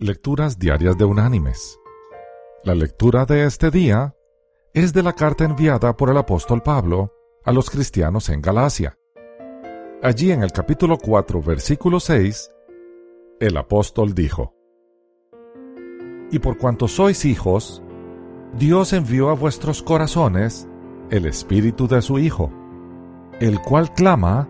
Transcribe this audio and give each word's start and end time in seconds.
Lecturas 0.00 0.60
Diarias 0.60 0.96
de 0.96 1.04
Unánimes. 1.04 1.76
La 2.62 2.76
lectura 2.76 3.26
de 3.26 3.46
este 3.46 3.72
día 3.72 4.14
es 4.72 4.92
de 4.92 5.02
la 5.02 5.12
carta 5.12 5.44
enviada 5.44 5.96
por 5.96 6.08
el 6.08 6.16
apóstol 6.16 6.62
Pablo 6.62 7.10
a 7.44 7.50
los 7.50 7.68
cristianos 7.68 8.28
en 8.28 8.40
Galacia. 8.40 8.96
Allí 10.00 10.30
en 10.30 10.44
el 10.44 10.52
capítulo 10.52 10.98
4, 10.98 11.42
versículo 11.42 11.98
6, 11.98 12.48
el 13.40 13.56
apóstol 13.56 14.14
dijo, 14.14 14.54
Y 16.30 16.38
por 16.38 16.58
cuanto 16.58 16.86
sois 16.86 17.24
hijos, 17.24 17.82
Dios 18.56 18.92
envió 18.92 19.30
a 19.30 19.34
vuestros 19.34 19.82
corazones 19.82 20.68
el 21.10 21.26
espíritu 21.26 21.88
de 21.88 22.02
su 22.02 22.20
Hijo, 22.20 22.52
el 23.40 23.60
cual 23.62 23.92
clama, 23.94 24.48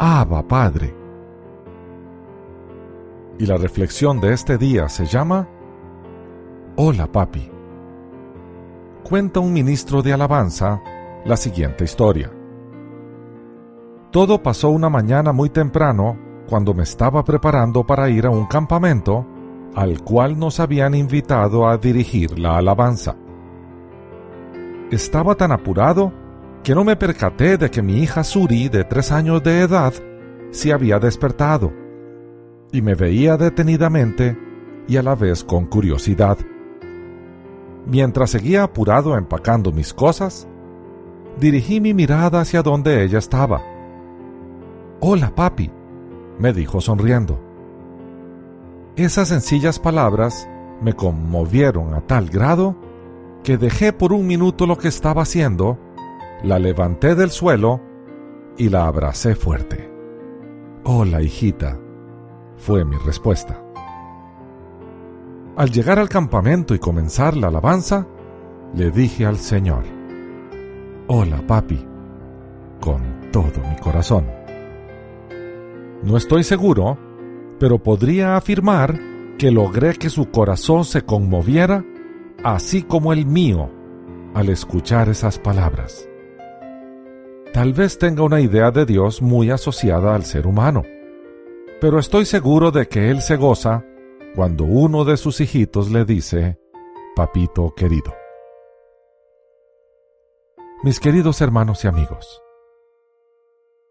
Abba 0.00 0.48
Padre. 0.48 1.03
Y 3.38 3.46
la 3.46 3.56
reflexión 3.56 4.20
de 4.20 4.32
este 4.32 4.58
día 4.58 4.88
se 4.88 5.06
llama 5.06 5.48
Hola 6.76 7.10
papi. 7.10 7.50
Cuenta 9.02 9.40
un 9.40 9.52
ministro 9.52 10.02
de 10.02 10.12
alabanza 10.12 10.80
la 11.24 11.36
siguiente 11.36 11.84
historia. 11.84 12.30
Todo 14.12 14.40
pasó 14.40 14.70
una 14.70 14.88
mañana 14.88 15.32
muy 15.32 15.50
temprano 15.50 16.16
cuando 16.48 16.74
me 16.74 16.84
estaba 16.84 17.24
preparando 17.24 17.84
para 17.84 18.08
ir 18.08 18.26
a 18.26 18.30
un 18.30 18.46
campamento 18.46 19.26
al 19.74 20.02
cual 20.02 20.38
nos 20.38 20.60
habían 20.60 20.94
invitado 20.94 21.68
a 21.68 21.76
dirigir 21.76 22.38
la 22.38 22.58
alabanza. 22.58 23.16
Estaba 24.92 25.34
tan 25.34 25.50
apurado 25.50 26.12
que 26.62 26.74
no 26.74 26.84
me 26.84 26.94
percaté 26.94 27.58
de 27.58 27.68
que 27.68 27.82
mi 27.82 27.98
hija 27.98 28.22
Suri, 28.22 28.68
de 28.68 28.84
tres 28.84 29.10
años 29.10 29.42
de 29.42 29.62
edad, 29.62 29.92
se 30.50 30.72
había 30.72 31.00
despertado 31.00 31.83
y 32.74 32.82
me 32.82 32.96
veía 32.96 33.36
detenidamente 33.36 34.36
y 34.88 34.96
a 34.96 35.02
la 35.04 35.14
vez 35.14 35.44
con 35.44 35.66
curiosidad. 35.66 36.36
Mientras 37.86 38.30
seguía 38.30 38.64
apurado 38.64 39.16
empacando 39.16 39.70
mis 39.70 39.94
cosas, 39.94 40.48
dirigí 41.38 41.80
mi 41.80 41.94
mirada 41.94 42.40
hacia 42.40 42.62
donde 42.62 43.04
ella 43.04 43.20
estaba. 43.20 43.62
Hola, 44.98 45.32
papi, 45.32 45.70
me 46.40 46.52
dijo 46.52 46.80
sonriendo. 46.80 47.38
Esas 48.96 49.28
sencillas 49.28 49.78
palabras 49.78 50.48
me 50.82 50.94
conmovieron 50.94 51.94
a 51.94 52.00
tal 52.00 52.28
grado 52.28 52.74
que 53.44 53.56
dejé 53.56 53.92
por 53.92 54.12
un 54.12 54.26
minuto 54.26 54.66
lo 54.66 54.78
que 54.78 54.88
estaba 54.88 55.22
haciendo, 55.22 55.78
la 56.42 56.58
levanté 56.58 57.14
del 57.14 57.30
suelo 57.30 57.80
y 58.58 58.68
la 58.68 58.88
abracé 58.88 59.36
fuerte. 59.36 59.88
Hola, 60.82 61.22
hijita, 61.22 61.78
fue 62.56 62.84
mi 62.84 62.96
respuesta. 62.96 63.60
Al 65.56 65.70
llegar 65.70 65.98
al 65.98 66.08
campamento 66.08 66.74
y 66.74 66.78
comenzar 66.78 67.36
la 67.36 67.48
alabanza, 67.48 68.06
le 68.74 68.90
dije 68.90 69.24
al 69.24 69.36
Señor, 69.36 69.84
Hola 71.06 71.46
papi, 71.46 71.84
con 72.80 73.30
todo 73.30 73.60
mi 73.68 73.76
corazón. 73.76 74.26
No 76.02 76.16
estoy 76.16 76.42
seguro, 76.42 76.98
pero 77.58 77.82
podría 77.82 78.36
afirmar 78.36 78.98
que 79.38 79.50
logré 79.50 79.94
que 79.94 80.10
su 80.10 80.30
corazón 80.30 80.84
se 80.84 81.02
conmoviera, 81.02 81.84
así 82.42 82.82
como 82.82 83.12
el 83.12 83.26
mío, 83.26 83.70
al 84.34 84.48
escuchar 84.48 85.08
esas 85.08 85.38
palabras. 85.38 86.08
Tal 87.52 87.72
vez 87.72 87.98
tenga 87.98 88.24
una 88.24 88.40
idea 88.40 88.72
de 88.72 88.84
Dios 88.84 89.22
muy 89.22 89.50
asociada 89.50 90.16
al 90.16 90.24
ser 90.24 90.46
humano 90.46 90.82
pero 91.84 91.98
estoy 91.98 92.24
seguro 92.24 92.70
de 92.70 92.88
que 92.88 93.10
él 93.10 93.20
se 93.20 93.36
goza 93.36 93.84
cuando 94.34 94.64
uno 94.64 95.04
de 95.04 95.18
sus 95.18 95.42
hijitos 95.42 95.90
le 95.90 96.06
dice, 96.06 96.58
Papito 97.14 97.74
querido. 97.74 98.14
Mis 100.82 100.98
queridos 100.98 101.42
hermanos 101.42 101.84
y 101.84 101.88
amigos, 101.88 102.42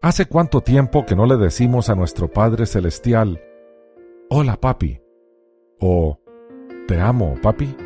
¿hace 0.02 0.26
cuánto 0.26 0.60
tiempo 0.60 1.06
que 1.06 1.14
no 1.14 1.24
le 1.24 1.36
decimos 1.36 1.88
a 1.88 1.94
nuestro 1.94 2.26
Padre 2.26 2.66
Celestial, 2.66 3.40
Hola 4.28 4.60
papi, 4.60 5.00
o 5.78 6.18
Te 6.88 7.00
amo 7.00 7.36
papi? 7.40 7.76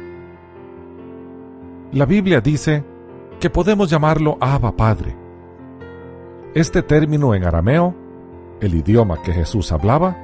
La 1.93 2.07
Biblia 2.07 2.41
dice 2.41 2.83
que 3.41 3.51
podemos 3.51 3.91
llamarlo 3.91 4.39
Abba 4.41 4.75
Padre. 4.75 5.15
Este 6.55 6.83
término 6.83 7.35
en 7.35 7.45
arameo 7.45 8.08
el 8.61 8.75
idioma 8.75 9.23
que 9.23 9.33
Jesús 9.33 9.73
hablaba, 9.73 10.17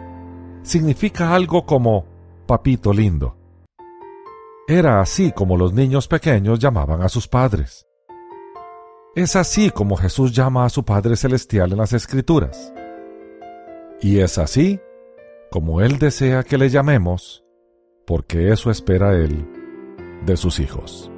significa 0.63 1.35
algo 1.35 1.65
como 1.67 2.07
papito 2.47 2.93
lindo. 2.93 3.37
Era 4.67 5.01
así 5.01 5.33
como 5.33 5.57
los 5.57 5.73
niños 5.75 6.09
pequeños 6.09 6.59
llamaban 6.59 7.03
a 7.03 7.09
sus 7.09 7.29
padres. 7.29 7.87
Es 9.15 9.37
así 9.37 9.71
como 9.71 9.97
Jesús 9.97 10.33
llama 10.33 10.65
a 10.65 10.69
su 10.71 10.85
Padre 10.85 11.17
Celestial 11.17 11.73
en 11.73 11.79
las 11.79 11.93
Escrituras. 11.93 12.73
Y 14.01 14.19
es 14.19 14.39
así 14.39 14.81
como 15.51 15.81
Él 15.81 15.99
desea 15.99 16.43
que 16.43 16.59
le 16.59 16.69
llamemos, 16.69 17.45
porque 18.07 18.51
eso 18.51 18.71
espera 18.71 19.15
Él 19.15 19.47
de 20.25 20.37
sus 20.37 20.59
hijos. 20.59 21.11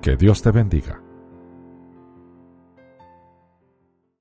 Que 0.00 0.16
Dios 0.16 0.42
te 0.42 0.50
bendiga. 0.50 1.05